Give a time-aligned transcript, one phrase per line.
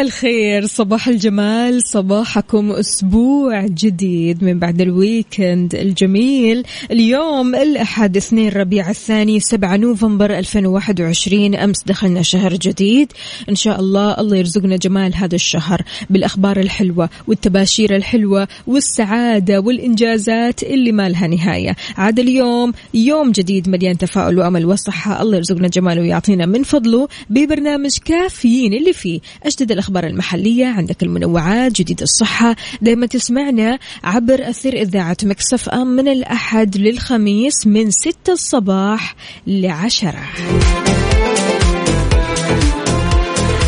[0.00, 6.64] الخير صباح الجمال صباحكم أسبوع جديد من بعد الويكند الجميل.
[6.90, 13.12] اليوم الأحد اثنين ربيع الثاني 7 نوفمبر 2021 أمس دخلنا شهر جديد.
[13.48, 20.92] إن شاء الله الله يرزقنا جمال هذا الشهر بالأخبار الحلوة والتباشير الحلوة والسعادة والإنجازات اللي
[20.92, 21.76] ما لها نهاية.
[21.96, 25.22] عاد اليوم يوم جديد مليان تفاؤل وأمل وصحة.
[25.22, 31.72] الله يرزقنا جماله ويعطينا من فضله ببرنامج كافيين اللي فيه أجدد الأخبار المحلية عندك المنوعات
[31.72, 32.56] جديد الصحة.
[32.82, 39.16] دائما تسمعنا عبر أثير إذاعة مكسف أم من الأحد للخميس من 6 الصباح
[39.46, 40.24] لعشرة.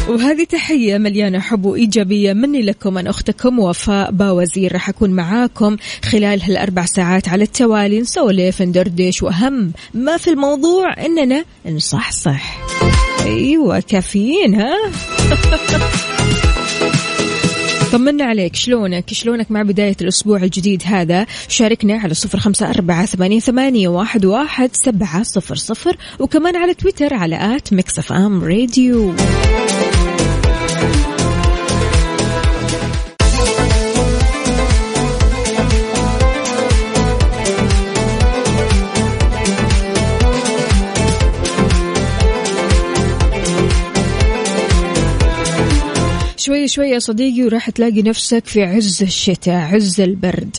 [0.09, 4.73] وهذه تحية مليانة حب وإيجابية مني لكم أن أختكم وفاء باوزير.
[4.73, 8.01] راح أكون معاكم خلال هالأربع ساعات على التوالي.
[8.01, 12.59] نسولف ندردش وأهم ما في الموضوع إننا نصحصح.
[13.27, 14.75] أيوة كافيين ها؟
[17.93, 18.57] طمنا عليك.
[18.57, 24.25] شلونك؟ شلونك مع بداية الأسبوع الجديد هذا؟ شاركنا على صفر خمسة أربعة ثمانية, ثمانية واحد,
[24.25, 29.15] واحد سبعة صفر صفر وكمان على تويتر على at Mix FM Radio.
[46.41, 50.57] شوي شوي يا صديقي وراح تلاقي نفسك في عز الشتاء عز البرد.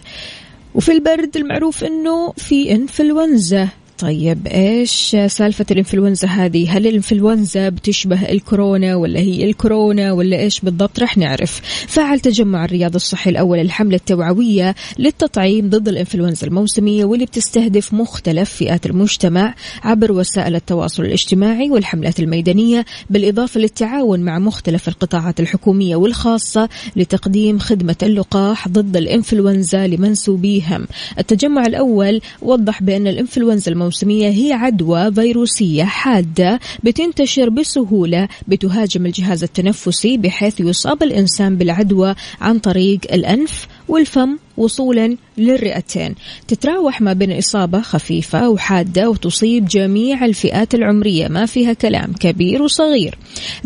[0.75, 3.69] وفي البرد المعروف إنه في إنفلونزا.
[4.01, 10.99] طيب إيش سالفة الإنفلونزا هذه؟ هل الإنفلونزا بتشبه الكورونا ولا هي الكورونا ولا إيش بالضبط؟
[10.99, 11.61] رح نعرف.
[11.87, 18.85] فعل تجمع الرياض الصحي الأول الحملة التوعوية للتطعيم ضد الإنفلونزا الموسمية واللي بتستهدف مختلف فئات
[18.85, 27.59] المجتمع عبر وسائل التواصل الاجتماعي والحملات الميدانية بالإضافة للتعاون مع مختلف القطاعات الحكومية والخاصة لتقديم
[27.59, 30.87] خدمة اللقاح ضد الإنفلونزا لمنسوبيهم.
[31.19, 33.90] التجمع الأول وضح بأن الإنفلونزا الموسمية
[34.29, 42.99] هي عدوى فيروسية حادة بتنتشر بسهولة بتهاجم الجهاز التنفسي بحيث يصاب الإنسان بالعدوى عن طريق
[43.13, 46.15] الأنف والفم وصولا للرئتين.
[46.47, 53.17] تتراوح ما بين إصابة خفيفة وحادة وتصيب جميع الفئات العمرية ما فيها كلام كبير وصغير.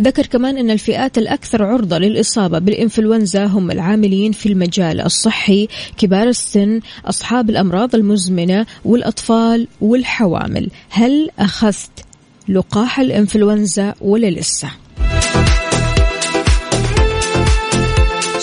[0.01, 5.67] ذكر كمان أن الفئات الأكثر عرضة للإصابة بالإنفلونزا هم العاملين في المجال الصحي
[5.97, 10.69] كبار السن أصحاب الأمراض المزمنة والأطفال والحوامل.
[10.89, 12.05] هل أخذت
[12.49, 14.84] لقاح الإنفلونزا ولا لسه؟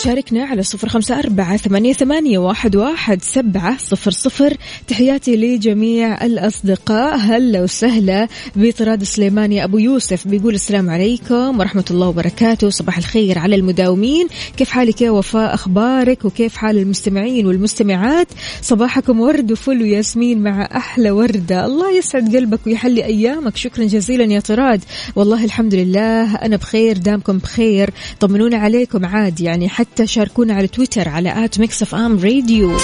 [0.05, 4.57] شاركنا على صفر خمسة أربعة ثمانية, ثمانية واحد, واحد سبعة صفر صفر.
[4.89, 7.17] تحياتي لجميع الأصدقاء.
[7.17, 12.71] هلا وسهلا بطراد سليماني أبو يوسف بيقول السلام عليكم ورحمة الله وبركاته.
[12.71, 14.27] صباح الخير على المداومين.
[14.57, 18.29] كيف حالك يا وفاء؟ أخبارك وكيف حال المستمعين والمستمعات؟
[18.63, 21.67] صباحكم ورد وفل وياسمين مع أحلى وردة.
[21.67, 23.57] الله يسعد قلبك ويحلي أيامك.
[23.57, 24.81] شكرا جزيلا يا طراد.
[25.17, 27.91] والله الحمد لله أنا بخير دامكم بخير.
[28.21, 32.77] طمنونا عليكم عاد يعني حتى شاركونا على تويتر على at Mix FM Radio.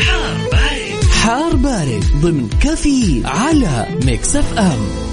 [0.06, 5.03] حار بارد حار بارد ضمن كافيين على Mix FM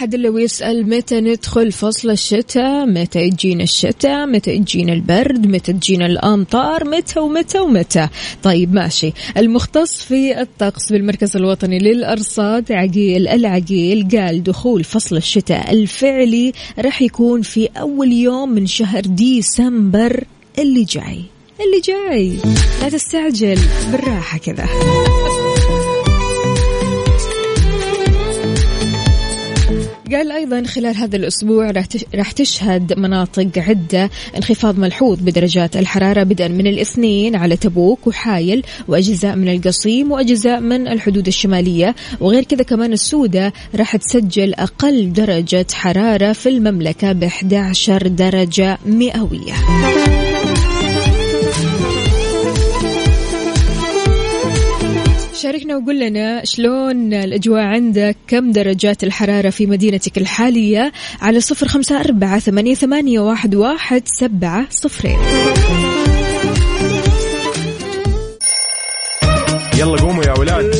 [0.00, 6.06] أحد إلا ويسأل متى ندخل فصل الشتاء؟ متى يجينا الشتاء؟ متى يجينا البرد؟ متى تجينا
[6.06, 8.08] الأمطار؟ متى ومتى ومتى؟
[8.42, 9.12] طيب ماشي.
[9.36, 17.42] المختص في الطقس بالمركز الوطني للأرصاد عقيل العقيل قال دخول فصل الشتاء الفعلي راح يكون
[17.42, 20.24] في أول يوم من شهر ديسمبر
[20.58, 21.22] اللي جاي.
[21.60, 22.36] اللي جاي.
[22.82, 23.58] لا تستعجل
[23.92, 24.66] بالراحة كذا.
[30.12, 36.22] قال أيضا خلال هذا الأسبوع راح تش- راح تشهد مناطق عدة انخفاض ملحوظ بدرجات الحرارة
[36.22, 42.62] بدءا من الاثنين على تبوك وحايل وأجزاء من القصيم وأجزاء من الحدود الشمالية وغير كذا
[42.62, 49.54] كمان السودة راح تسجل أقل درجة حرارة في المملكة ب 11 درجة مئوية.
[55.40, 62.00] شاركنا وقول لنا شلون الأجواء عندك كم درجات الحرارة في مدينتك الحالية؟ على صفر خمسة
[62.00, 65.18] أربعة ثمانية, ثمانية واحد, واحد سبعة صفرين.
[69.78, 70.74] يلا قوموا يا ولاد.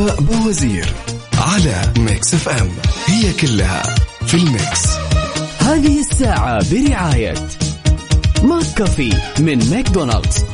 [0.00, 0.86] وفاء بوزير
[1.38, 2.68] على Mix FM.
[3.06, 3.82] هي كلها
[4.26, 4.86] في ال mix.
[5.60, 7.34] هذه الساعة برعاية
[8.42, 10.44] McCafé من ماكدونالدز.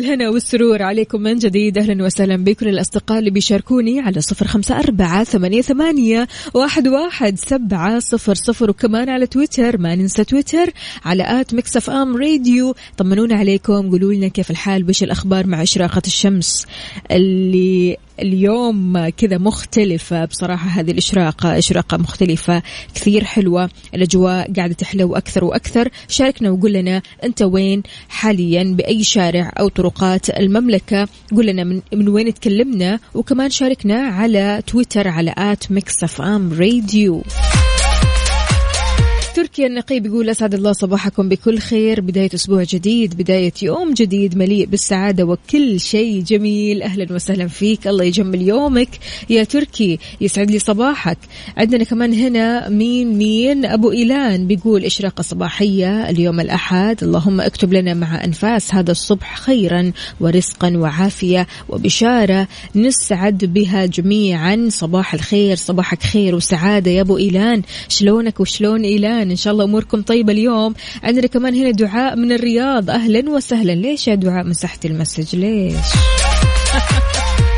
[0.00, 1.78] الهنا والسرور عليكم من جديد.
[1.78, 7.98] أهلا وسهلا بكل الأصدقاء اللي بيشاركوني على صفر خمسة أربعة ثمانية, ثمانية واحد, واحد سبعة
[7.98, 8.70] صفر صفر.
[8.70, 10.70] وكمان على تويتر ما ننسى تويتر
[11.04, 12.74] على at Mix FM Radio.
[12.96, 16.66] طمنونا عليكم قولوا لنا كيف الحال وش الأخبار مع إشراقة الشمس
[17.10, 20.24] اللي اليوم كذا مختلفة.
[20.24, 22.62] بصراحة هذه الإشراقة إشراقة مختلفة
[22.94, 23.70] كثير حلوة.
[23.94, 25.88] الأجواء قاعدة تحلو أكثر وأكثر.
[26.08, 31.08] شاركنا وقول لنا أنت وين حاليا بأي شارع أو طرقات المملكة.
[31.32, 37.22] قول لنا من, من وين تكلمنا وكمان شاركنا على تويتر على at Mix FM Radio.
[39.40, 42.00] تركي النقيب يقول أسعد الله صباحكم بكل خير.
[42.00, 46.82] بداية أسبوع جديد بداية يوم جديد مليء بالسعادة وكل شيء جميل.
[46.82, 47.86] أهلا وسهلا فيك.
[47.88, 48.88] الله يجمل يومك.
[49.30, 51.18] يا تركي يسعد لي صباحك.
[51.56, 57.04] عندنا كمان هنا مين مين؟ أبو إيلان بيقول إشراقة صباحية اليوم الأحد.
[57.04, 62.48] اللهم اكتب لنا مع أنفاس هذا الصبح خيرا ورزقا وعافية وبشارة.
[62.76, 64.66] نسعد بها جميعا.
[64.68, 66.90] صباح الخير صباحك خير وسعادة.
[66.90, 70.74] يا أبو إيلان شلونك وشلون إيلان؟ إن شاء الله أموركم طيبة اليوم.
[71.02, 72.90] عندنا كمان هنا دعاء من الرياض.
[72.90, 73.72] أهلا وسهلا.
[73.72, 75.74] ليش يا دعاء مسحت المسج؟ ليش؟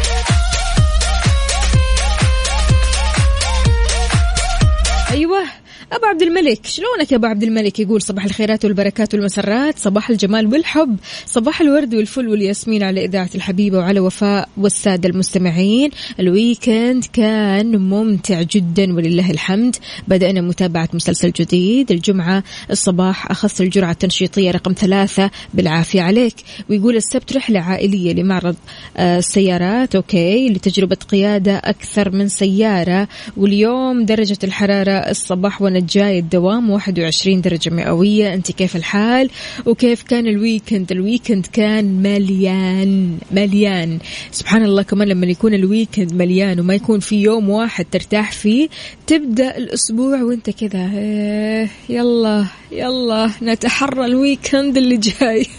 [5.92, 10.46] أبو عبد الملك شلونك يا أبو عبد الملك؟ يقول صباح الخيرات والبركات والمسرات صباح الجمال
[10.46, 10.96] والحب
[11.26, 15.90] صباح الورد والفل والياسمين على إذاعة الحبيبة وعلى وفاء والسادة المستمعين.
[16.20, 19.76] ال weekend كان ممتع جدا ولله الحمد.
[20.08, 21.90] بدأنا متابعة مسلسل جديد.
[21.90, 26.34] الجمعة الصباح اخذت الجرعة التنشيطية رقم ثلاثة بالعافية عليك.
[26.70, 28.56] ويقول السبت رحلة عائلية لمعرض
[28.96, 29.94] آه، السيارات.
[29.94, 33.08] okay لتجربة قيادة أكثر من سيارة.
[33.36, 38.34] واليوم درجة الحرارة الصباح وأنا جاي الدوام 21 درجة مئوية.
[38.34, 39.30] أنت كيف الحال؟
[39.66, 43.98] وكيف كان ال weekend؟ ال weekend كان مليان مليان.
[44.30, 48.68] سبحان الله كمان لما يكون ال weekend مليان وما يكون في يوم واحد ترتاح فيه
[49.06, 55.46] تبدأ الأسبوع وأنت كذا إيه، يلا يلا نتحرى ال weekend اللي جاي.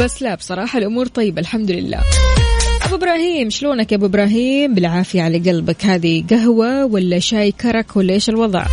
[0.00, 2.00] بس لا بصراحة الأمور طيبة الحمد لله.
[2.92, 5.84] أبو إبراهيم شلونك يا أبو إبراهيم؟ بالعافية على قلبك.
[5.84, 8.66] هذه قهوة ولا شاي كرك ولا إيش الوضع؟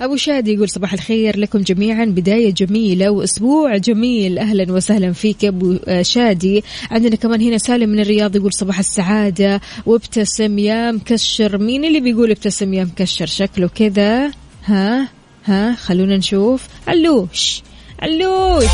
[0.00, 2.04] أبو شادي يقول صباح الخير لكم جميعا.
[2.04, 4.38] بداية جميلة وأسبوع جميل.
[4.38, 6.64] أهلا وسهلا فيك أبو شادي.
[6.90, 9.60] عندنا كمان هنا سالم من الرياض يقول صباح السعادة.
[9.86, 11.58] وابتسم يا مكشر.
[11.58, 14.30] مين اللي بيقول ابتسم يا مكشر؟ شكله كذا.
[14.64, 15.08] ها؟
[15.44, 16.66] ها؟ خلونا نشوف.
[16.88, 17.62] علوش
[17.98, 18.66] علوش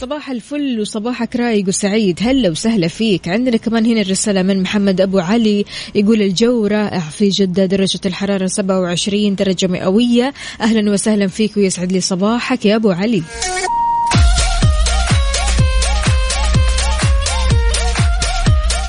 [0.00, 2.18] صباح الفل وصباحك رايق وسعيد.
[2.22, 3.28] هلا وسهلا فيك.
[3.28, 5.64] عندنا كمان هنا الرسالة من محمد أبو علي.
[5.94, 10.34] يقول الجو رائع في جدة درجة الحرارة 27 درجة مئوية.
[10.60, 13.22] أهلا وسهلا فيك ويسعد لي صباحك يا أبو علي.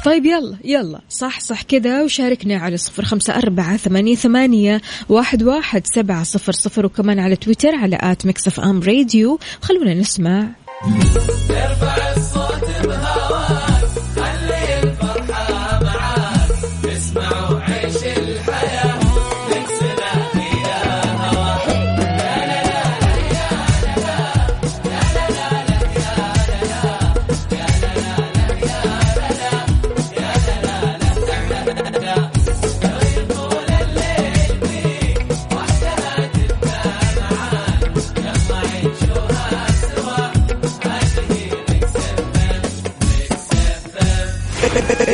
[0.06, 1.02] طيب يلا يلا.
[1.10, 2.04] صحصح كذا.
[2.04, 6.86] وشاركنا على صفر خمسة أربعة ثمانية, ثمانية واحد, واحد سبعة صفر صفر.
[6.86, 9.40] وكمان على تويتر على at Mix FM Radio.
[9.62, 10.48] خلونا نسمع
[11.50, 12.20] Erva é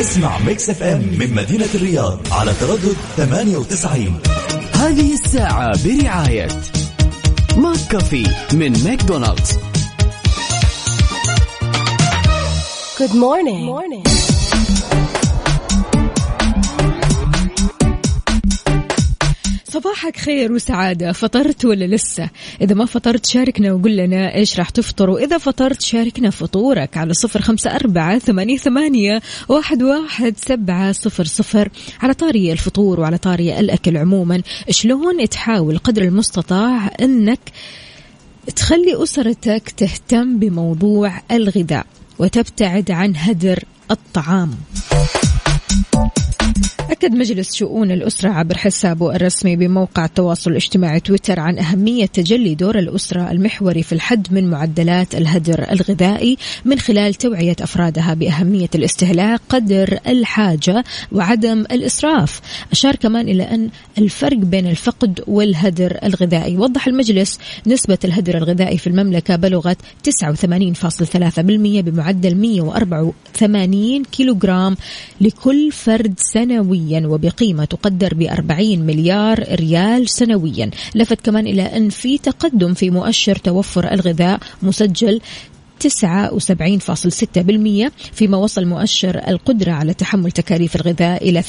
[0.04, 4.20] اسمع Mix FM من مدينة الرياض على تردد 98
[4.74, 6.48] هذه الساعة برعاية
[7.58, 9.52] McCafé من ماكدونالدز
[13.00, 13.62] Good morning.
[13.74, 14.04] morning.
[20.04, 21.12] صباحك خير وسعادة.
[21.12, 22.30] فطرت ولا لسه؟
[22.62, 27.42] إذا ما فطرت شاركنا وقول لنا إيش راح تفطر وإذا فطرت شاركنا فطورك على صفر
[27.42, 31.70] خمسة أربعة ثمانية, ثمانية واحد, واحد سبعة صفر صفر
[32.02, 34.42] على طاري الفطور وعلى طاري الأكل عموما.
[34.70, 37.40] شلون تحاول قدر المستطاع أنك
[38.56, 41.86] تخلي أسرتك تهتم بموضوع الغذاء
[42.20, 44.52] وتبتعد عن هدر الطعام؟
[46.90, 52.80] أكد مجلس شؤون الأسرة عبر حسابه الرسمي بموقع التواصل الاجتماعي تويتر عن أهمية تجلي دور
[52.80, 60.00] الأسرة المحوري في الحد من معدلات الهدر الغذائي من خلال توعية أفرادها بأهمية الاستهلاك قدر
[60.08, 62.42] الحاجة وعدم الإسراف.
[62.72, 66.58] أشار كمان إلى أن الفرق بين الفقد والهدر الغذائي.
[66.58, 74.76] وضح المجلس نسبة الهدر الغذائي في المملكة بلغت 89.3% بمعدل 184 كيلوغرام
[75.22, 76.14] لكل فرد
[76.74, 80.70] سنويا وبقيمة تقدر ب 40 مليار ريال سنويا.
[80.96, 85.22] لفت كمان إلى أن في تقدم في مؤشر توفر الغذاء مسجل
[85.90, 91.46] 79.6% فيما وصل مؤشر القدرة على تحمل تكاليف الغذاء إلى 73%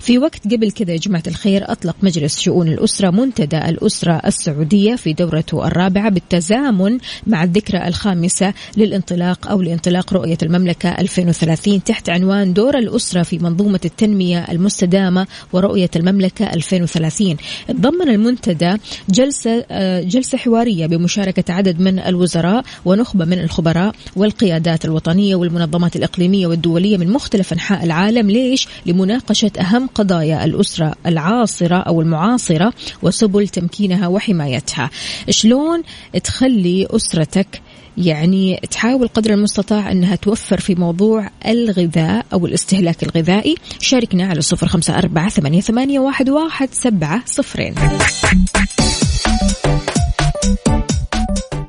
[0.00, 5.12] في وقت قبل كذا يا جماعة الخير أطلق مجلس شؤون الأسرة منتدى الأسرة السعودية في
[5.12, 12.78] دورته الرابعة بالتزامن مع الذكرى الخامسة للانطلاق أو لانطلاق رؤية المملكة 2030 تحت عنوان دور
[12.78, 17.36] الأسرة في منظومة التنمية المستدامة ورؤية المملكة 2030
[17.70, 18.76] ضمن المنتدى
[19.10, 22.64] جلسة آه، جلسة حوارية بمشاركة عدد من الوزراء
[22.96, 28.30] ونخبة من الخبراء والقيادات الوطنية والمنظمات الإقليمية والدولية من مختلف أنحاء العالم.
[28.30, 32.72] ليش؟ لمناقشة أهم قضايا الأسرة العاصرة أو المعاصرة
[33.02, 34.90] وسبل تمكينها وحمايتها.
[35.30, 35.82] شلون
[36.24, 37.62] تخلي أسرتك
[37.98, 44.66] يعني تحاول قدر المستطاع أنها توفر في موضوع الغذاء أو الاستهلاك الغذائي؟ شاركنا على صفر
[44.66, 47.74] خمسة أربعة ثمانية, واحد سبعة صفرين.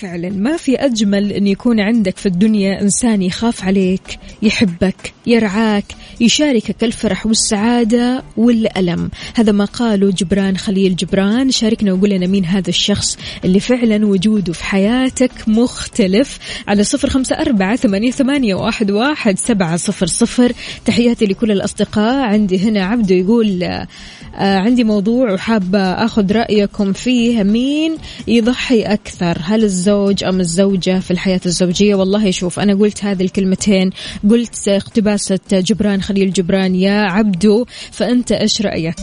[0.00, 0.30] فعلا.
[0.30, 5.84] ما في أجمل أن يكون عندك في الدنيا إنسان يخاف عليك يحبك يرعاك
[6.20, 9.10] يشاركك الفرح والسعادة والألم.
[9.34, 11.50] هذا ما قاله جبران خليل جبران.
[11.50, 16.38] شاركنا وقول لنا مين هذا الشخص اللي فعلا وجوده في حياتك مختلف.
[16.68, 20.52] على صفر خمسة أربعة ثمانية, واحد, سبعة صفر صفر.
[20.84, 22.28] تحياتي لكل الأصدقاء.
[22.28, 23.86] عندي هنا عبده يقول
[24.34, 27.42] عندي موضوع وحابة أخذ رأيكم فيه.
[27.42, 27.96] مين
[28.28, 33.90] يضحي أكثر؟ هل الزوج أم الزوجة في الحياة الزوجية؟ والله شوف أنا قلت هذه الكلمتين.
[34.30, 38.96] قلت اقتباسة جبران خليل جبران يا عبدو فأنت إيش رأيك؟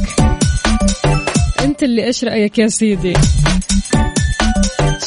[1.64, 3.14] أنت اللي إيش رأيك يا سيدي؟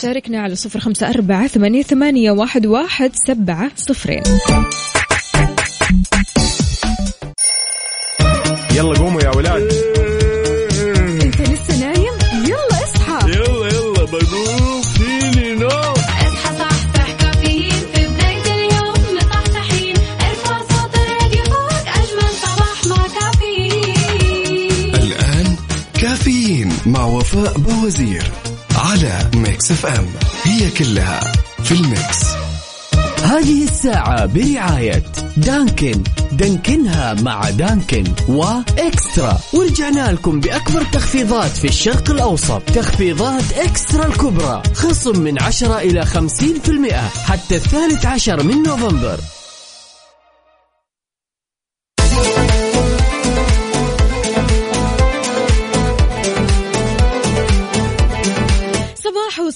[0.03, 4.23] شاركنا على صفر خمسة أربعة ثمانية, ثمانية واحد, واحد سبعة صفرين.
[8.75, 10.08] يلا قوموا يا ولاد.
[26.87, 28.33] وفاء بوزير
[28.77, 30.07] على Mix FM.
[30.45, 31.21] هي كلها
[31.63, 32.25] في ال mix.
[33.23, 35.03] هذه الساعة برعاية
[35.37, 36.03] دانكن.
[36.33, 39.39] دانكنها مع دانكن وإكسترا.
[39.53, 42.63] ورجعنا لكم بأكبر تخفيضات في الشرق الأوسط.
[42.63, 44.63] تخفيضات إكسترا الكبرى.
[44.75, 46.95] خصم من 10 إلى 50%
[47.25, 49.21] حتى الثالث عشر من نوفمبر.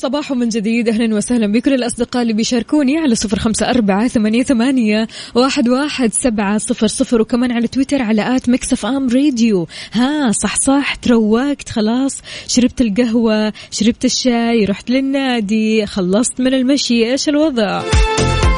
[0.02, 0.88] صباح وصباح من جديد.
[0.88, 6.58] أهلا وسهلا بكل الأصدقاء اللي بيشاركوني على صفر خمسة أربعة ثمانية, ثمانية واحد, واحد سبعة
[6.58, 7.20] صفر صفر.
[7.20, 9.68] وكمان على تويتر على at Mix FM Radio.
[9.92, 12.22] ها صح صح تروقت خلاص.
[12.48, 17.10] شربت القهوة شربت الشاي رحت للنادي خلصت من المشي.
[17.10, 17.82] إيش الوضع؟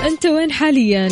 [0.07, 1.09] أنت وين حاليا؟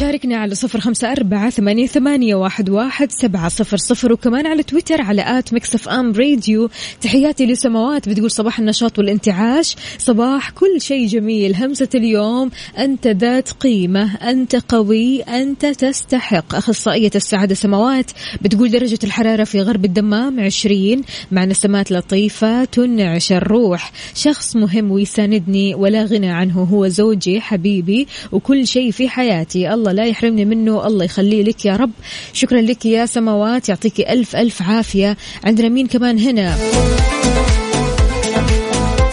[0.00, 5.02] شاركنا على صفر خمسة أربعة ثمانية, ثمانية واحد, واحد سبعة صفر صفر وكمان على تويتر
[5.02, 6.70] على at Mix FM Radio.
[7.00, 9.76] تحياتي لسماوات بتقول صباح النشاط والانتعاش.
[9.98, 11.56] صباح كل شيء جميل.
[11.56, 16.54] همسة اليوم أنت ذات قيمة أنت قوي أنت تستحق.
[16.54, 18.10] أخصائية السعادة سماوات
[18.42, 21.02] بتقول درجة الحرارة في غرب الدمام عشرين.
[21.32, 23.92] مع نسمات لطيفة تنعش الروح.
[24.14, 28.05] شخص مهم ويساندني ولا غنى عنه هو زوجي حبيبي.
[28.32, 29.74] وكل شيء في حياتي.
[29.74, 31.90] الله لا يحرمني منه الله يخليه لك يا رب.
[32.32, 35.16] شكرا لك يا سماوات يعطيكي ألف ألف عافية.
[35.44, 36.56] عندنا مين كمان هنا؟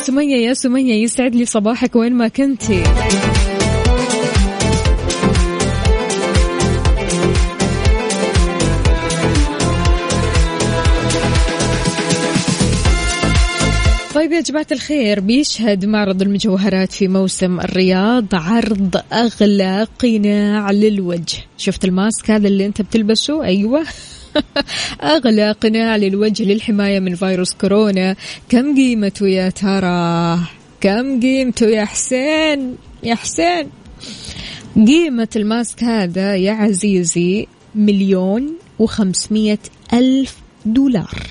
[0.02, 2.84] سمية يا سمية يسعد لي صباحك وين ما كنتي.
[14.34, 21.38] طيب يا جماعة الخير بيشهد معرض المجوهرات في موسم الرياض عرض أغلى قناع للوجه.
[21.58, 23.84] شفت الماسك هذا اللي أنت بتلبسه؟ أيوة.
[25.16, 28.16] أغلى قناع للوجه للحماية من فيروس كورونا.
[28.50, 30.40] كم قيمته يا ترى؟
[30.82, 33.70] كم قيمته يا حسين؟ يا حسين.
[34.76, 39.60] قيمة الماسك هذا يا عزيزي مليون وخمسمية
[39.94, 41.28] ألف دولار.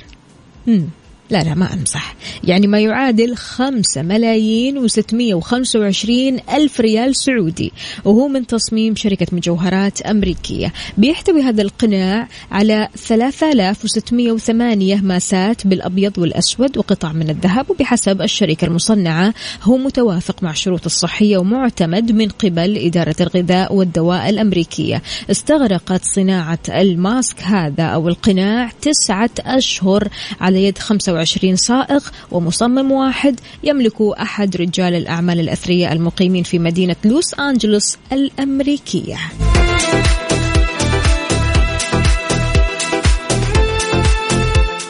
[0.66, 1.01] مم.
[1.32, 2.14] لا لا ما أمزح
[2.44, 7.72] يعني ما يعادل خمسة ملايين وستمية وخمسة وعشرين ألف ريال سعودي
[8.04, 10.72] وهو من تصميم شركة مجوهرات أمريكية.
[10.98, 19.76] بيحتوي هذا القناع على 3608 ماسات بالأبيض والأسود وقطع من الذهب وبحسب الشركة المصنعة هو
[19.76, 25.02] متوافق مع الشروط الصحية ومعتمد من قبل إدارة الغذاء والدواء الأمريكية.
[25.30, 30.08] استغرقت صناعة الماسك هذا أو القناع تسعة أشهر
[30.40, 31.21] على يد 25
[31.56, 39.16] سائق ومصمم واحد يملكه أحد رجال الأعمال الأثرياء المقيمين في مدينة لوس أنجلوس الأمريكية.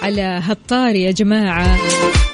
[0.02, 1.78] على هالطاري يا جماعة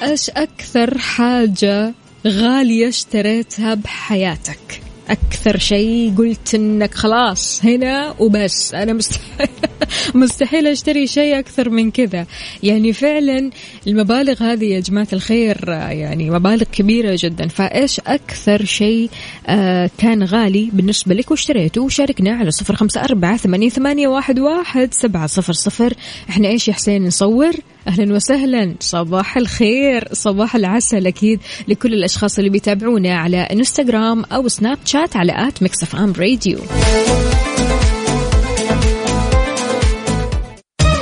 [0.03, 1.93] إيش أكثر حاجة
[2.27, 8.73] غالية اشتريتها بحياتك؟ أكثر شيء قلت إنك خلاص هنا وبس.
[8.73, 9.47] أنا مستحيل
[10.13, 12.25] مستحيل أشتري شيء أكثر من كذا.
[12.63, 13.49] يعني فعلا
[13.87, 17.47] المبالغ هذه يا جماعة الخير يعني مبالغ كبيرة جدا.
[17.47, 19.09] فإيش أكثر شيء
[19.47, 24.07] آه كان غالي بالنسبة لك واشتريته؟ وشاركنا على صفر خمسة أربعة ثمانية,
[24.39, 25.93] واحد سبعة صفر صفر.
[26.29, 27.53] إحنا إيش يا حسين نصور؟
[27.87, 28.75] أهلا وسهلا.
[28.79, 35.47] صباح الخير صباح العسل أكيد لكل الأشخاص اللي بيتابعونا على إنستغرام أو سناب شات على
[35.47, 36.59] at Mix FM Radio.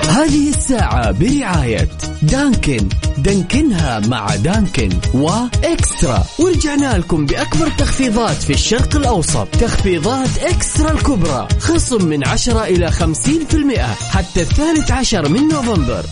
[0.10, 1.88] هذه الساعة برعاية
[2.22, 2.90] Dunkin.
[3.18, 6.24] دانكنها مع Dunkin و Extra.
[6.40, 9.48] ورجعنا لكم بأكبر تخفيضات في الشرق الأوسط.
[9.48, 11.48] تخفيضات Extra الكبرى.
[11.60, 16.06] خصم من 10 إلى 50% حتى الثالث عشر من نوفمبر.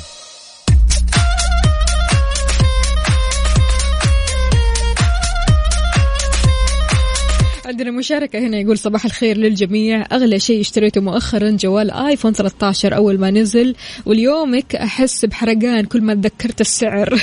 [7.75, 10.05] عندنا مشاركة هنا يقول صباح الخير للجميع.
[10.11, 16.13] أغلى شيء اشتريته مؤخرا جوال آيفون 13 أول ما نزل واليومك أحس بحرقان كل ما
[16.13, 17.21] تذكرت السعر.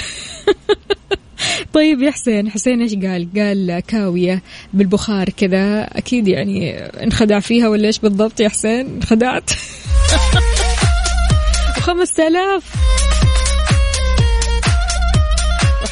[1.74, 5.82] طيب يا حسين حسين إيش قال؟ قال كاوية بالبخار كذا.
[5.82, 9.50] أكيد يعني انخدع فيها ولا إيش بالضبط يا حسين؟ انخدعت.
[11.78, 12.72] وخمسة آلاف.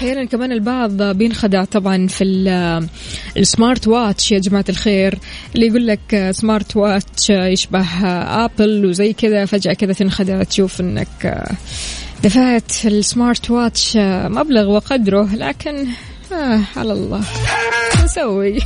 [0.00, 2.86] أحيانا كمان البعض بينخدع طبعا في ال-
[3.36, 5.18] ال smart watch يا جماعة الخير
[5.54, 7.86] اللي يقول لك smart watch يشبه
[8.44, 11.44] Apple وزي كذا فجأة كذا تنخدع تشوف إنك
[12.24, 15.86] دفعت في ال smart watch مبلغ وقدره لكن
[16.32, 17.20] آه على الله.
[18.04, 18.58] نسوي؟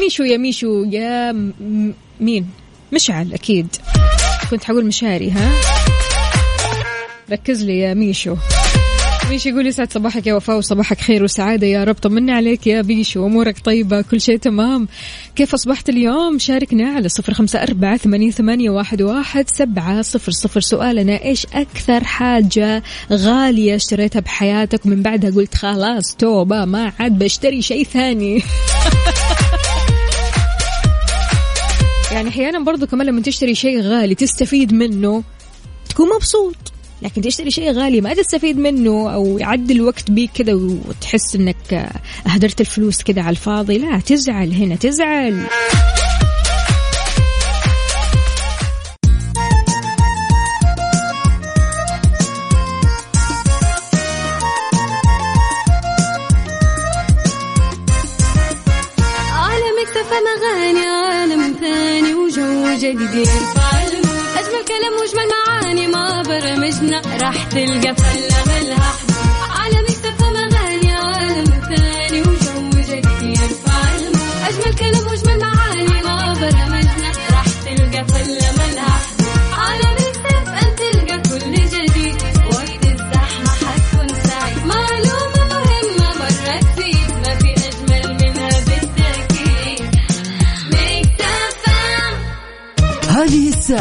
[0.00, 1.32] ميشو يا ميشو يا
[2.20, 2.48] مين؟
[2.92, 3.66] مشعل أكيد.
[4.50, 5.50] كنت حقول مشاري ها؟
[7.30, 8.36] ركز لي يا ميشو.
[9.30, 11.94] ميشو يقول يسعد صباحك يا وفاء وصباحك خير وسعادة يا رب.
[11.94, 14.88] طمنا عليك يا ميشو أمورك طيبة كل شيء تمام.
[15.36, 20.60] كيف أصبحت اليوم؟ شاركنا على صفر خمسة أربعة ثمانية, واحد, سبعة صفر صفر.
[20.60, 27.62] سؤالنا إيش أكثر حاجة غالية اشتريتها بحياتك ومن بعدها قلت خلاص توبة ما عاد بشتري
[27.62, 28.42] شيء ثاني.
[32.12, 35.22] يعني أحيانا برضو كمان لما تشتري شيء غالي تستفيد منه
[35.88, 36.75] تكون مبسوط.
[37.02, 41.90] لكن تشتري شيء غالي ما تستفيد منه أو يعدي الوقت بيك كذا وتحس إنك
[42.26, 43.78] أهدرت الفلوس كذا على الفاضي.
[43.78, 45.46] لا تزعل هنا تزعل.
[60.76, 63.28] عالم ثاني وجو جديد.
[64.38, 65.35] أجمل كلام وأجمل
[65.76, 68.92] معاني ما برمجنا راح تلقى فله ملها.
[69.50, 73.78] عالم اكتفى اغاني عالم ثاني وجو جديد يرفع
[74.48, 75.55] أجمل كلام وأجمل معاني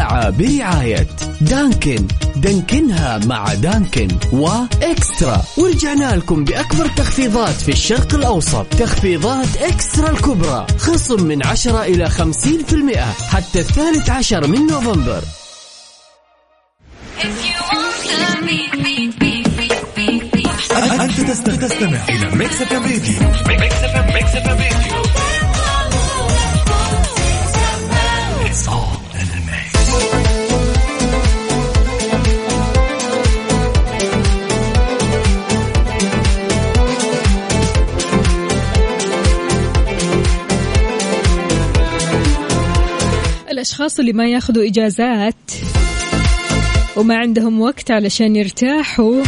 [0.06, 1.08] الساعة برعاية
[1.41, 2.08] Dunkin.
[2.36, 5.44] دانكنها مع Dunkin و Extra.
[5.58, 8.65] ورجعنا لكم بأكبر تخفيضات في الشرق الأوسط.
[8.65, 10.68] تخفيضات Extra الكبرى.
[10.78, 15.22] خصم من 10 إلى 50% حتى الثالث عشر من نوفمبر.
[21.02, 23.20] أنت تستمع, إلى Mix FM Radio.
[23.48, 23.76] Mix
[24.36, 25.05] FM Radio.
[43.65, 45.51] الأشخاص اللي ما ياخذوا إجازات
[46.97, 49.23] وما عندهم وقت علشان يرتاحوا.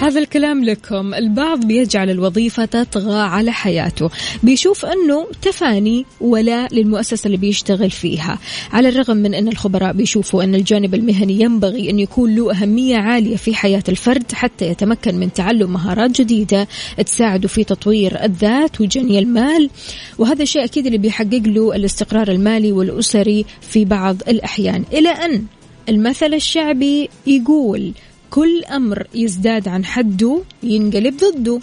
[0.00, 1.14] هذا الكلام لكم.
[1.14, 4.10] البعض بيجعل الوظيفة تطغى على حياته.
[4.42, 8.38] بيشوف أنه تفاني ولا للمؤسسة اللي بيشتغل فيها.
[8.72, 13.36] على الرغم من أن الخبراء بيشوفوا أن الجانب المهني ينبغي أن يكون له أهمية عالية
[13.36, 16.68] في حياة الفرد حتى يتمكن من تعلم مهارات جديدة
[17.06, 19.70] تساعده في تطوير الذات وجني المال.
[20.18, 24.84] وهذا الشيء أكيد اللي بيحقق له الاستقرار المالي والأسري في بعض الأحيان.
[24.92, 25.42] إلى أن
[25.88, 27.92] المثل الشعبي يقول
[28.36, 31.60] كل أمر يزداد عن حده ينقلب ضده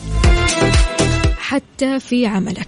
[1.38, 2.68] حتى في عملك.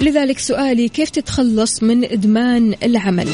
[0.00, 3.28] لذلك سؤالي كيف تتخلص من إدمان العمل؟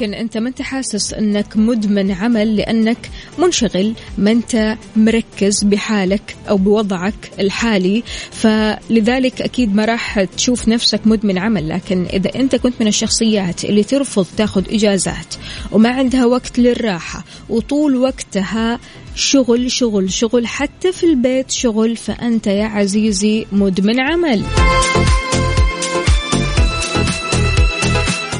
[0.00, 6.56] يمكن أنت ما أنت حاسس أنك مدمن عمل لأنك منشغل ما أنت مركز بحالك أو
[6.56, 8.02] بوضعك الحالي.
[8.30, 11.68] فلذلك أكيد ما راح تشوف نفسك مدمن عمل.
[11.68, 15.34] لكن إذا أنت كنت من الشخصيات اللي ترفض تاخذ إجازات
[15.72, 18.78] وما عندها وقت للراحة وطول وقتها
[19.14, 24.42] شغل شغل شغل حتى في البيت شغل فأنت يا عزيزي مدمن عمل.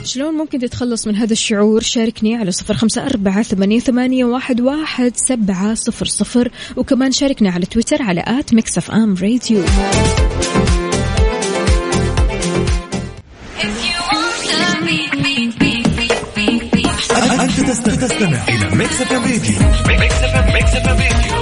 [0.07, 5.13] شلون ممكن تتخلص من هذا الشعور؟ شاركني على صفر خمسة أربعة ثمانية, ثمانية واحد, واحد
[5.17, 6.51] سبعة صفر صفر.
[6.77, 9.65] وكمان شاركنا على تويتر على at Mix FM Radio.
[17.41, 19.59] أنت تستمع, إلى Mix FM Radio.
[19.89, 21.37] Mix FM Radio.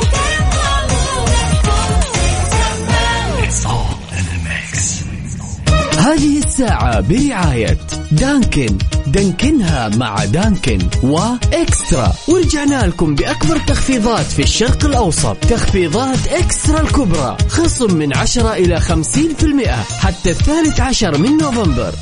[5.98, 7.79] هذه الساعة برعاية
[8.14, 8.79] دانكن.
[9.07, 12.12] دانكنها مع دانكن وإكسترا.
[12.29, 15.37] ورجعنا لكم بأكبر تخفيضات في الشرق الأوسط.
[15.37, 17.37] تخفيضات إكسترا الكبرى.
[17.48, 21.94] خصم من 10 إلى 50% حتى الثالث عشر من نوفمبر.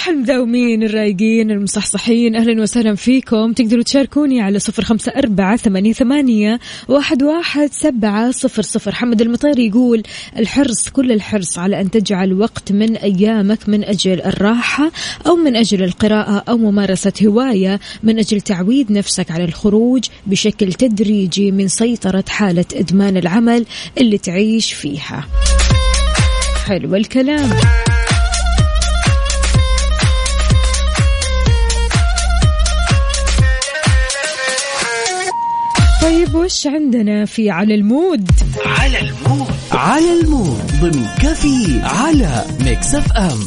[0.00, 2.36] صباح المداومين الرايقين المصحصحين.
[2.36, 3.52] أهلا وسهلا فيكم.
[3.52, 8.94] تقدروا تشاركوني على صفر خمسة أربعة ثمانية, ثمانية واحد, واحد سبعة صفر صفر.
[8.94, 10.02] حمد المطير يقول
[10.38, 14.90] الحرص كل الحرص على أن تجعل وقت من أيامك من أجل الراحة
[15.26, 21.50] أو من أجل القراءة أو ممارسة هواية من أجل تعويد نفسك على الخروج بشكل تدريجي
[21.50, 23.66] من سيطرة حالة إدمان العمل
[23.98, 25.26] اللي تعيش فيها.
[26.66, 27.50] حلو الكلام.
[36.02, 38.30] طيب وش عندنا في على ال mood؟
[38.66, 39.48] على ال mood.
[39.72, 40.60] على ال mood.
[40.80, 43.38] ضمن كفي على Mix FM.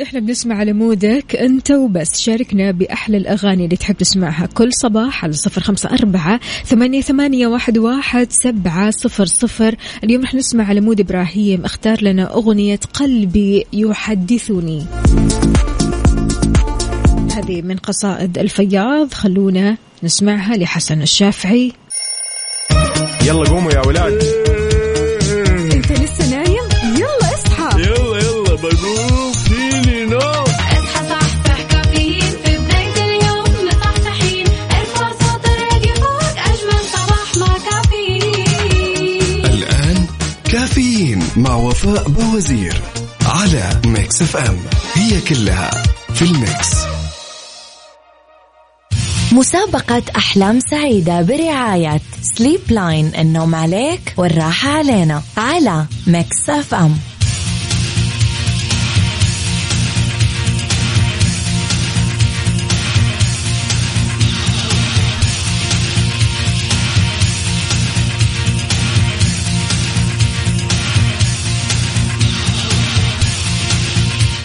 [0.00, 2.20] ال mood إحنا بنسمع على mood ك أنت وبس.
[2.20, 7.78] شاركنا بأحلى الأغاني اللي تحب تسمعها كل صباح على صفر خمسة أربعة ثمانية, ثمانية واحد,
[7.78, 9.74] واحد سبعة صفر صفر.
[10.04, 11.64] اليوم رح نسمع على mood إبراهيم.
[11.64, 14.86] اختار لنا أغنية قلبي يحدثني.
[17.32, 19.12] هذه من قصائد الفياض.
[19.12, 21.72] خلونا نسمعها لحسن الشافعي.
[23.26, 24.49] يلا قوموا يا ولاد.
[41.40, 42.80] مع وفاء بوزير
[43.26, 44.58] على Mix FM.
[44.94, 45.70] هي كلها
[46.14, 46.70] في ال mix.
[49.32, 56.98] مسابقة أحلام سعيدة برعاية Sleep Line النوم عليك والراحة علينا على Mix FM.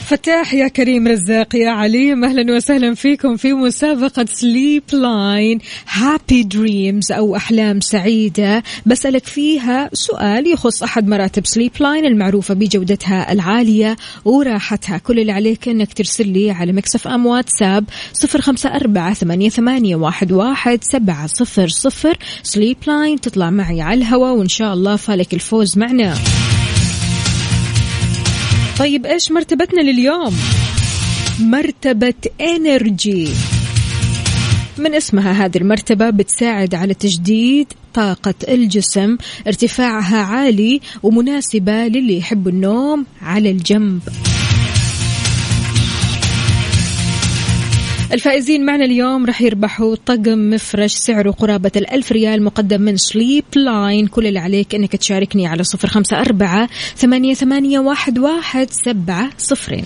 [0.05, 7.11] فتاح يا كريم رزاق يا عليم أهلا وسهلا فيكم في مسابقة Sleep Line Happy Dreams
[7.11, 8.63] أو أحلام سعيدة.
[8.85, 14.97] بسألك فيها سؤال يخص أحد مراتب Sleep Line المعروفة بجودتها العالية وراحتها.
[14.97, 19.95] كل اللي عليك إنك ترسل لي على Mix FM واتساب صفر خمسة أربعة ثمانية, ثمانية
[19.95, 22.17] واحد, واحد سبعة صفر صفر.
[22.43, 26.15] Sleep Line تطلع معي على الهواء وإن شاء الله فالك الفوز معنا.
[28.79, 30.33] طيب إيش مرتبتنا لليوم؟
[31.39, 33.29] مرتبة Energy
[34.77, 43.05] من اسمها هذه المرتبة بتساعد على تجديد طاقة الجسم ارتفاعها عالي ومناسبة للي يحبوا النوم
[43.21, 43.99] على الجنب
[48.13, 54.07] الفائزين معنا اليوم راح يربحوا طقم مفرش سعره قرابة الألف ريال مقدم من Sleep Line
[54.07, 59.85] كل اللي عليك أنك تشاركني على صفر خمسة أربعة ثمانية, ثمانية واحد, واحد سبعة صفرين.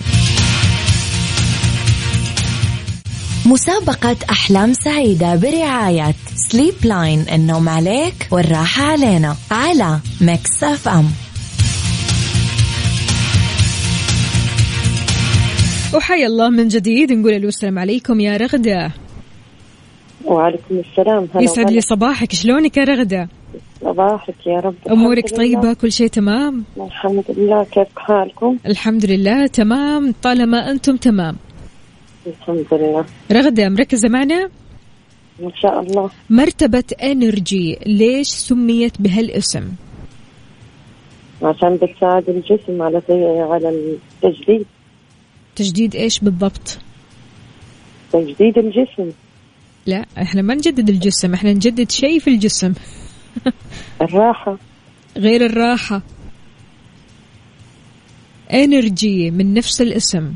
[3.46, 9.36] مسابقة أحلام سعيدة برعاية Sleep Line النوم عليك والراحة علينا.
[9.50, 10.88] على Mix FM
[15.94, 18.90] وحيا الله من جديد نقول السلام عليكم يا رغدة.
[20.24, 21.28] وعليكم السلام.
[21.34, 21.80] هلا يسعد لي.
[21.80, 22.32] صباحك.
[22.32, 23.28] شلونك يا رغدة؟
[23.80, 24.74] صباحك يا رب.
[25.32, 25.36] لله.
[25.36, 27.64] طيبة؟ كل شيء تمام؟ الحمد لله.
[27.64, 29.46] كيف حالكم؟ الحمد لله.
[29.46, 30.14] تمام.
[30.22, 31.36] طالما أنتم تمام.
[32.26, 33.04] الحمد لله.
[33.32, 34.48] رغدة مركزة معنا؟
[35.42, 36.10] إن شاء الله.
[36.30, 39.68] مرتبة إنرجي ليش سميت بهالاسم؟
[41.42, 43.02] عشان بتساعد الجسم على
[43.50, 44.66] على التجديد.
[45.60, 46.78] تجديد إيش بالضبط؟
[48.12, 49.10] تجديد الجسم.
[49.86, 52.72] لا إحنا ما نجدد الجسم إحنا نجدد شيء في الجسم.
[54.02, 54.58] الراحة.
[55.16, 56.02] غير الراحة.
[58.52, 60.34] انرجي من نفس الاسم.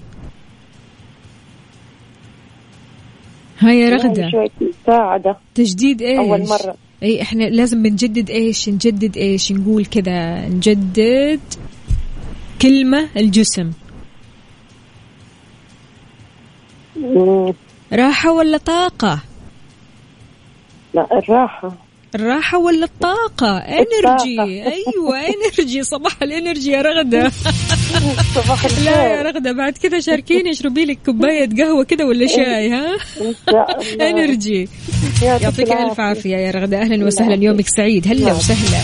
[3.59, 4.23] هاي يا رغدة.
[4.23, 6.77] يعني مساعدة تجديد إيش؟ أول مرة.
[7.03, 11.41] إي إحنا لازم بنجدد إيش؟ نجدد إيش؟ نقول كذا نجدد
[12.63, 13.71] كلمة الجسم
[16.97, 17.04] مم.
[17.93, 19.19] راحة ولا طاقة؟
[20.95, 21.73] لا الراحة.
[22.15, 24.41] الراحة ولا الطاقة؟ energy
[24.75, 27.31] أيوه energy صباح ال energy يا رغدة.
[28.35, 32.95] صباح لا يا رغدة بعد كذا شاركيني اشربي لك كوباية قهوة كذا ولا شاي ها؟
[33.21, 34.11] إن شاء الله.
[34.11, 34.69] energy
[35.23, 36.81] يعطيك ألف عافية يا رغدة.
[36.83, 37.45] أهلا وسهلا.
[37.45, 38.09] يومك سعيد.
[38.09, 38.33] هلا.
[38.33, 38.79] وسهلا.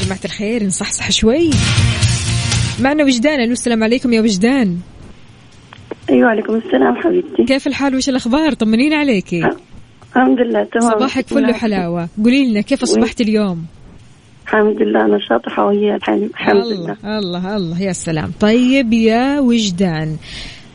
[0.00, 1.50] يا جماعة الخير نصحصح شوي.
[2.80, 3.40] معنا وجدان.
[3.40, 4.78] ألو السلام عليكم يا وجدان.
[6.10, 7.44] أيوه عليكم السلام حبيبتي.
[7.44, 9.42] كيف الحال؟ وش الأخبار؟ طمنين عليكي.
[10.08, 10.90] الحمد لله تمام.
[10.90, 12.08] صباحك فل وحلاوة.
[12.24, 13.66] قولي لنا كيف أصبحت اليوم؟
[14.44, 16.96] الحمد لله نشاط الحين الحمد لله.
[17.04, 18.32] الله الله الله يا سلام.
[18.40, 20.16] طيب يا وجدان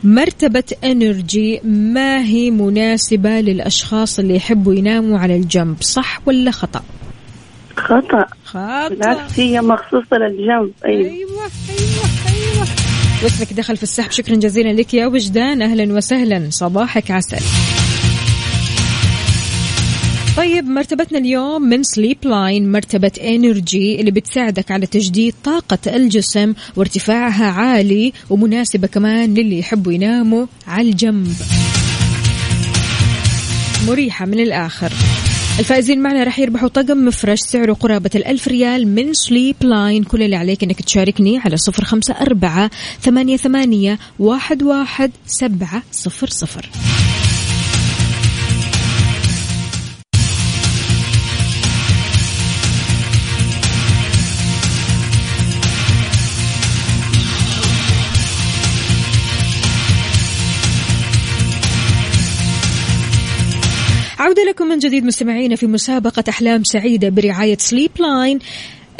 [0.04, 6.82] مرتبة إنرجي ما هي مناسبة للأشخاص اللي يحبوا يناموا على الجنب؟ صح ولا خطأ؟
[7.76, 8.26] خطأ.
[8.44, 8.88] خطأ.
[8.88, 10.72] بالعكس هي مخصوصة للجنب.
[10.84, 11.10] أيوه.
[11.10, 12.85] أيوه أيوه أيوه.
[13.22, 14.10] واسمك دخل في السحب.
[14.10, 15.62] شكرا جزيلا لك يا وجدان.
[15.62, 16.48] أهلا وسهلا.
[16.50, 17.38] صباحك عسل.
[20.36, 27.46] طيب مرتبتنا اليوم من Sleep Line مرتبة Energy اللي بتساعدك على تجديد طاقة الجسم وارتفاعها
[27.46, 31.34] عالي ومناسبة كمان للي يحبوا يناموا على الجنب.
[33.88, 34.92] مريحة من الآخر.
[35.58, 40.36] الفائزين معنا راح يربحوا طقم مفرش سعره قرابة الألف ريال من سليب لاين كل اللي
[40.36, 46.70] عليك أنك تشاركني على صفر خمسة أربعة ثمانية, ثمانية واحد, واحد سبعة صفر صفر.
[64.36, 68.38] عودة لكم من جديد مستمعينا في مسابقة أحلام سعيدة برعاية Sleep Line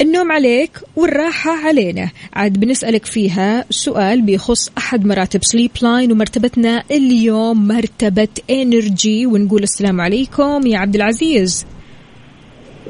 [0.01, 2.11] النوم عليك والراحة علينا.
[2.33, 10.01] عاد بنسألك فيها سؤال بيخص أحد مراتب Sleep Line ومرتبتنا اليوم مرتبة Energy ونقول السلام
[10.01, 11.66] عليكم يا عبد العزيز.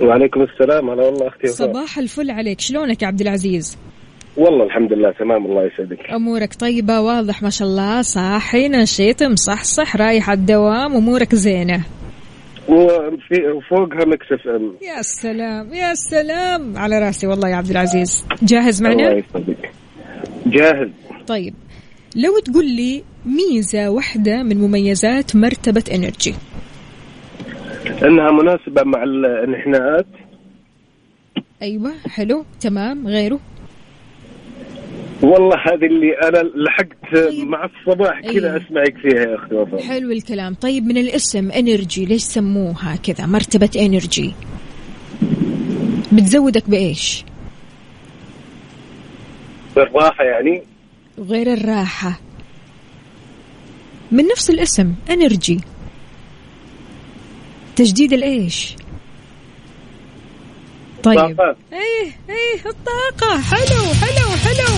[0.00, 1.46] وعليكم السلام هلا والله أختي.
[1.46, 2.61] صباح الفل عليك.
[2.61, 3.76] شلونك يا عبد العزيز؟
[4.37, 6.11] والله الحمد لله تمام الله يسعدك.
[6.11, 11.80] أمورك طيبة واضح ما شاء الله صاحي نشيط مصحصح رايح على الدوام أمورك زينة.
[12.68, 16.79] وفي وفوقها Mix FM يا سلام يا سلام.
[16.79, 18.24] على راسي والله يا عبد العزيز.
[18.42, 19.70] جاهز الله معنا يسعدك.
[20.46, 20.88] جاهز.
[21.26, 21.55] طيب.
[22.16, 26.35] لو تقول لي ميزة واحدة من مميزات مرتبة Energy
[28.02, 30.07] إنها مناسبة مع الانحناءات
[31.62, 33.40] أيوه حلو تمام غيره.
[35.22, 37.48] والله هذه اللي أنا لحقت طيب.
[37.48, 38.57] مع الصباح كذا أيوة.
[38.57, 39.83] أسمعك فيها يا أختي وفاء.
[39.83, 40.55] حلو الكلام.
[40.55, 44.33] طيب من الاسم Energy ليش سموها كذا؟ مرتبة Energy
[46.12, 47.24] بتزودك بإيش؟
[49.76, 50.62] بالراحة يعني؟
[51.18, 52.20] غير الراحة.
[54.12, 55.61] من نفس الاسم Energy
[57.76, 58.76] تجديد الإيش؟
[61.07, 61.40] طيب.
[61.73, 63.40] إيه إيه الطاقة.
[63.40, 64.75] حلو حلو حلو.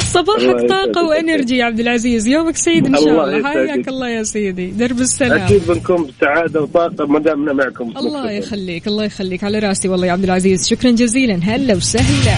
[0.14, 1.06] صباحك طاقة.
[1.08, 2.26] وإنرجي يا عبد العزيز.
[2.26, 3.48] يومك سعيد إن شاء الله.
[3.48, 4.70] حياك الله يا سيدي.
[4.70, 5.40] درب السلام.
[5.40, 7.92] أكيد بنكون بسعادة وطاقة ما دامنا معكم.
[7.96, 9.44] الله يخليك الله يخليك.
[9.44, 10.68] على راسي والله يا عبد العزيز.
[10.68, 11.40] شكرا جزيلا.
[11.42, 12.36] هلا وسهلا.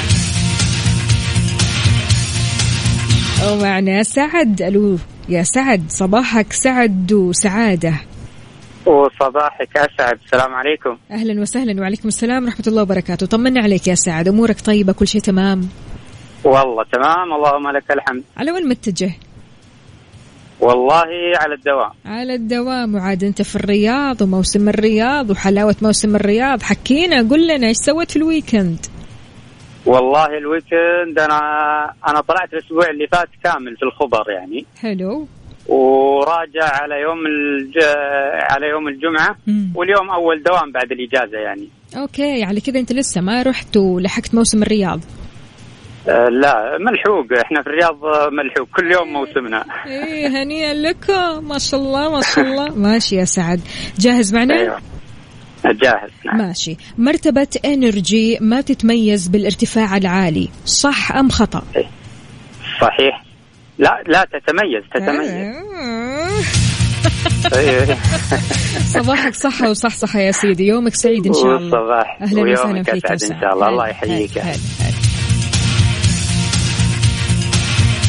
[3.52, 4.62] ومعنا سعد.
[4.62, 5.82] ألو يا سعد.
[5.88, 7.94] صباحك سعد وسعادة.
[8.86, 10.18] وصباحك أسعد.
[10.24, 10.98] السلام عليكم.
[11.10, 13.26] أهلا وسهلا وعليكم السلام ورحمة الله وبركاته.
[13.26, 15.68] طمنا عليك يا سعد أمورك طيبة كل شيء تمام؟
[16.44, 18.22] والله تمام اللهم لك الحمد.
[18.36, 19.10] على وين متجه؟
[20.60, 21.92] والله على الدوام.
[22.04, 22.94] على الدوام.
[22.94, 26.62] وعاد أنت في الرياض وموسم الرياض وحلاوة موسم الرياض.
[26.62, 28.86] حكينا قل لنا إيش سويت في ال weekend؟
[29.86, 31.40] والله ال weekend أنا
[32.08, 34.66] أنا طلعت الأسبوع اللي فات كامل في الخبر يعني.
[34.80, 35.26] حلو.
[35.68, 37.78] وراجع على يوم الج...
[38.50, 39.36] على يوم الجمعة.
[39.46, 39.72] مم.
[39.74, 41.68] واليوم أول دوام بعد الإجازة يعني.
[41.96, 45.00] أوكي على كذا أنت لسه ما رحت ولحقت موسم الرياض؟
[46.08, 47.26] آه لا ملحوق.
[47.44, 47.98] إحنا في الرياض
[48.32, 48.68] ملحوق.
[48.76, 49.64] كل يوم موسمنا.
[49.86, 51.48] إيه هنيئا لكم.
[51.48, 52.74] ما شاء الله ما شاء الله.
[52.88, 53.60] ماشي يا سعد.
[53.98, 54.78] جاهز معنا؟ أيوه.
[55.64, 56.38] جاهز نعم.
[56.38, 56.76] ماشي.
[56.98, 61.62] مرتبة إنرجي ما تتميز بالارتفاع العالي صح أم خطأ؟
[62.80, 63.31] صحيح.
[63.82, 65.56] لا لا تتميز تتميز.
[67.56, 67.96] إيه.
[68.94, 73.18] صباحك صحة وصحصحة يا سيدي يومك سعيد إن شاء الله والصباح أهلا وسهلا فيك إن.
[73.18, 73.68] شاء الله.
[73.68, 74.30] الله يحييك.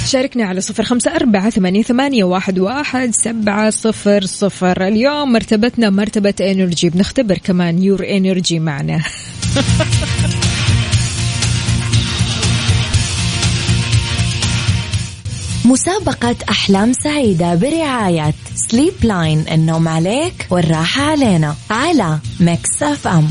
[0.05, 6.33] شاركنا على صفر خمسة أربعة ثمانية, ثمانية واحد, واحد سبعة صفر صفر اليوم مرتبتنا مرتبة
[6.41, 8.99] إنرجي بنختبر كمان يور إنرجي معنا
[15.65, 23.27] مسابقة أحلام سعيدة برعاية Sleep Line النوم عليك والراحة علينا على Mix FM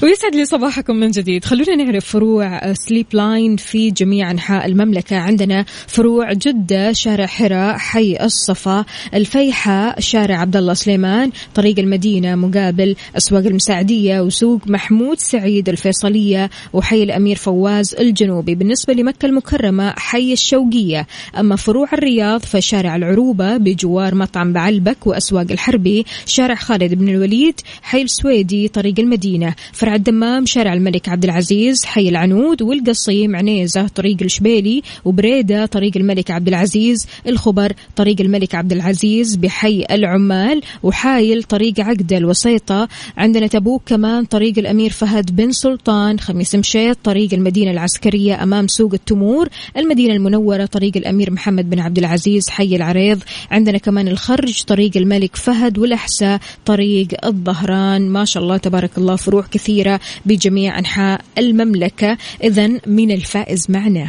[0.02, 1.44] ويسعد لي صباحكم من جديد.
[1.44, 5.16] خلونا نعرف فروع Sleep Line في جميع أنحاء المملكة.
[5.16, 8.84] عندنا فروع جدة شارع حراء حي الصفا
[9.14, 17.02] الفيحة شارع عبد الله سليمان طريق المدينة مقابل أسواق المساعدية وسوق محمود سعيد الفيصلية وحي
[17.02, 18.54] الأمير فواز الجنوبي.
[18.54, 21.06] بالنسبة لمكة المكرمة حي الشوقية.
[21.38, 28.02] أما فروع الرياض فشارع العروبة بجوار مطعم بعلبك وأسواق الحربي شارع خالد بن الوليد حي
[28.02, 29.54] السويدي طريق المدينة.
[29.72, 36.30] فرع الدمام شارع الملك عبد العزيز حي العنود والقصيم عنيزة طريق الشبيلي وبريدة طريق الملك
[36.30, 43.82] عبد العزيز الخبر طريق الملك عبد العزيز بحي العمال وحايل طريق عقدة الوسيطة عندنا تبوك
[43.86, 50.14] كمان طريق الأمير فهد بن سلطان خميس مشيط طريق المدينة العسكرية أمام سوق التمور المدينة
[50.14, 53.18] المنورة طريق الأمير محمد بن عبد العزيز حي العريض.
[53.50, 58.08] عندنا كمان الخرج طريق الملك فهد والأحساء طريق الظهران.
[58.08, 59.42] ما شاء الله تبارك الله فروع
[59.80, 62.18] كثيرة بجميع أنحاء المملكة.
[62.44, 64.08] إذا من الفائز معنا؟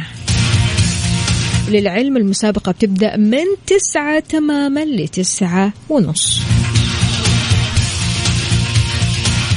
[1.68, 6.40] للعلم المسابقة بتبدأ من تسعة تماما لتسعة ونص.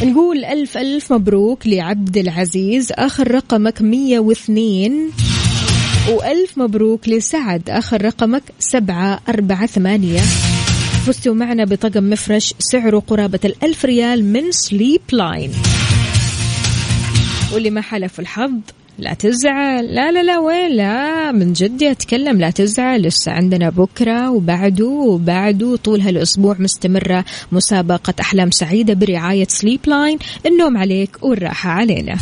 [0.04, 5.12] نقول ألف ألف مبروك لعبد العزيز آخر رقمك مية واثنين.
[6.10, 10.22] وألف مبروك لسعد آخر رقمك سبعة أربعة ثمانية.
[11.06, 15.52] فزتوا معنا بطقم مفرش سعره قرابة الألف ريال من سليب لاين
[17.54, 18.52] واللي ما حلف الحظ
[19.00, 19.96] لا تزعل.
[19.96, 25.76] لا لا لا وين؟ لا من جد أتكلم لا تزعل لسه عندنا بكرة وبعده وبعده.
[25.76, 32.16] طول هالأسبوع مستمرة مسابقة أحلام سعيدة برعاية Sleep Line النوم عليك والراحة علينا.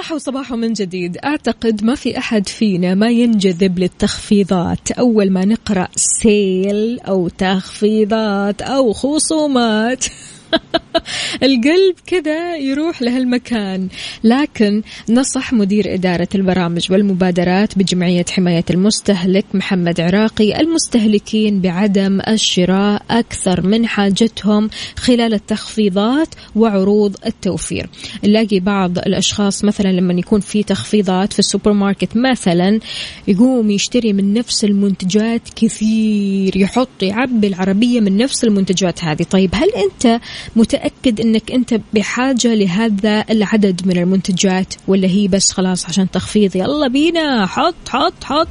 [0.00, 1.18] صباح وصباح من جديد.
[1.24, 4.90] أعتقد ما في أحد فينا ما ينجذب للتخفيضات.
[4.92, 10.04] أول ما نقرأ sale أو تخفيضات أو خصومات.
[11.42, 13.88] القلب كذا يروح لهالمكان.
[14.24, 23.66] لكن نصح مدير إدارة البرامج والمبادرات بجمعية حماية المستهلك محمد عراقي المستهلكين بعدم الشراء أكثر
[23.66, 27.88] من حاجتهم خلال التخفيضات وعروض التوفير.
[28.24, 32.80] نلاقي بعض الأشخاص مثلا لما يكون في تخفيضات في السوبر ماركت مثلا
[33.28, 39.22] يقوم يشتري من نفس المنتجات كثير يحط يعبي العربية من نفس المنتجات هذه.
[39.22, 40.20] طيب هل أنت
[40.56, 46.56] متأكد أنك أنت بحاجة لهذا العدد من المنتجات ولا هي بس خلاص عشان تخفيض.
[46.56, 48.48] يلا بينا حط حط حط.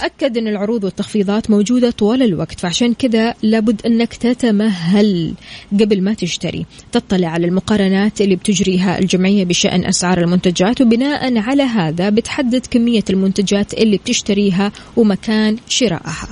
[0.00, 5.34] تأكد أن العروض والتخفيضات موجودة طوال الوقت فعشان كذا لابد أنك تتمهل
[5.80, 6.66] قبل ما تشتري.
[6.92, 13.74] تطلع على المقارنات اللي بتجريها الجمعية بشأن أسعار المنتجات وبناء على هذا بتحدد كمية المنتجات
[13.74, 16.28] اللي بتشتريها ومكان شرائها.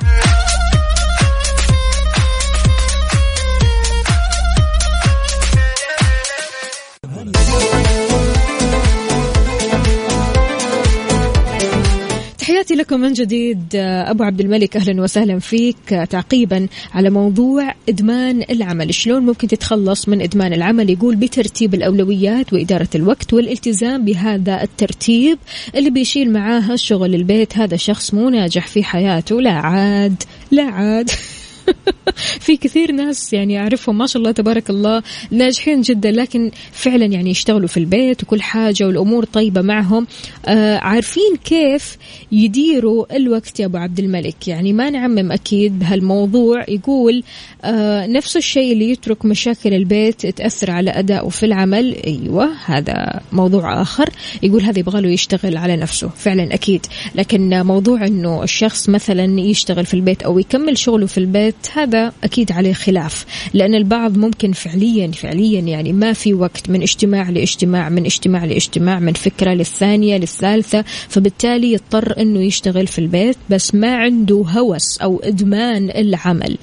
[12.91, 16.07] لكم من جديد أبو عبد الملك أهلا وسهلا فيك.
[16.11, 18.95] تعقيبا على موضوع إدمان العمل.
[18.95, 25.38] شلون ممكن تتخلص من إدمان العمل؟ يقول بترتيب الأولويات وإدارة الوقت والالتزام بهذا الترتيب.
[25.74, 29.41] اللي بيشيل معاها شغل البيت هذا شخص مو ناجح في حياته.
[29.41, 31.11] لا عاد لا عاد.
[32.45, 37.31] في كثير ناس يعني أعرفهم ما شاء الله تبارك الله ناجحين جدا لكن فعلا يعني
[37.31, 40.07] يشتغلوا في البيت وكل حاجة والأمور طيبة معهم.
[40.47, 41.99] آه عارفين كيف
[42.33, 46.65] يديروا الوقت يا أبو عبد الملك؟ يعني ما نعمم أكيد بهالموضوع.
[46.69, 47.23] يقول
[47.65, 51.97] آه نفس الشيء اللي يترك مشاكل البيت تأثر على أدائه في العمل.
[52.07, 54.11] أيوة هذا موضوع آخر.
[54.43, 56.09] يقول هذا يبغى له يشتغل على نفسه.
[56.09, 56.87] فعلا أكيد.
[57.15, 62.53] لكن موضوع أنه الشخص مثلا يشتغل في البيت أو يكمل شغله في البيت هذا أكيد
[62.53, 63.25] عليه خلاف
[63.55, 68.99] لأن البعض ممكن فعليا فعليا يعني ما في وقت من اجتماع لاجتماع من اجتماع لاجتماع
[68.99, 75.21] من فكرة للثانية للثالثة فبالتالي يضطر أنه يشتغل في البيت بس ما عنده هوس أو
[75.25, 76.59] إدمان العمل.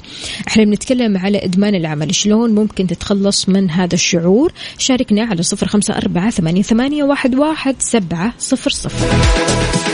[0.48, 5.98] إحنا بنتكلم على إدمان العمل شلون ممكن تتخلص من هذا الشعور؟ شاركنا على صفر خمسة
[5.98, 9.87] أربعة ثمانية واحد, واحد سبعة صفر صفر.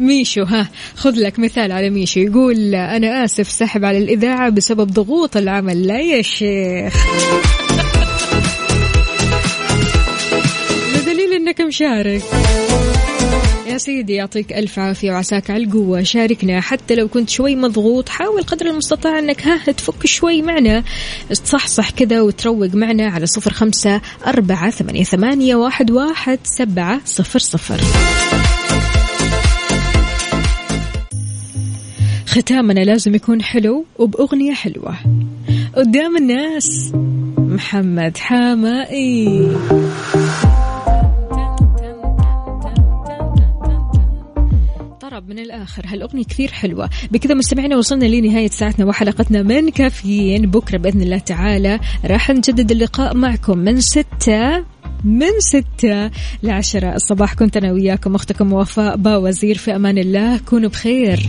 [0.00, 5.36] ميشو ها خذ لك مثال على ميشو يقول أنا آسف سحب على الإذاعة بسبب ضغوط
[5.36, 5.86] العمل.
[5.86, 6.94] لا يا شيخ.
[10.94, 12.22] بدليل أنك مشارك.
[13.66, 16.02] يا سيدي يعطيك ألف عافية وعساك على القوة.
[16.02, 20.84] شاركنا حتى لو كنت شوي مضغوط حاول قدر المستطاع أنك ها تفك شوي معنا.
[21.28, 27.80] تصحصح كذا وتروق معنا على صفر خمسة أربعة ثمانية, ثمانية واحد, واحد سبعة صفر صفر.
[32.28, 34.94] ختامنا لازم يكون حلو وبأغنية حلوة.
[35.76, 36.92] قدام الناس
[37.38, 39.48] محمد حمائي.
[45.00, 46.90] طرب من الآخر هالأغنية كثير حلوة.
[47.10, 50.50] بكذا مستمعينا وصلنا لنهاية ساعتنا وحلقتنا من كافيين.
[50.50, 54.64] بكرة بإذن الله تعالى راح نجدد اللقاء معكم من ستة
[55.04, 56.10] من ستة
[56.42, 56.94] لعشرة.
[56.94, 59.58] الصباح كنت أنا وياكم أختكم وفاء باوزير.
[59.58, 61.20] في أمان الله كونوا بخير.